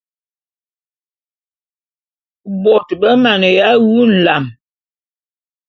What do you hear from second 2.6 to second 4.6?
Bôt be maneya wu nlam.